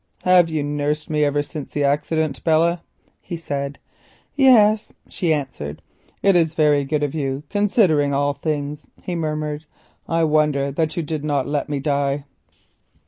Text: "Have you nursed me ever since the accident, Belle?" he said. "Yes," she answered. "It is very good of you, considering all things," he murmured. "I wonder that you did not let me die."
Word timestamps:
"Have 0.23 0.49
you 0.49 0.63
nursed 0.63 1.11
me 1.11 1.23
ever 1.23 1.43
since 1.43 1.69
the 1.69 1.83
accident, 1.83 2.43
Belle?" 2.43 2.81
he 3.21 3.37
said. 3.37 3.77
"Yes," 4.35 4.91
she 5.07 5.31
answered. 5.31 5.83
"It 6.23 6.35
is 6.35 6.55
very 6.55 6.83
good 6.85 7.03
of 7.03 7.13
you, 7.13 7.43
considering 7.51 8.11
all 8.11 8.33
things," 8.33 8.87
he 9.03 9.13
murmured. 9.13 9.65
"I 10.09 10.23
wonder 10.23 10.71
that 10.71 10.97
you 10.97 11.03
did 11.03 11.23
not 11.23 11.47
let 11.47 11.69
me 11.69 11.79
die." 11.79 12.23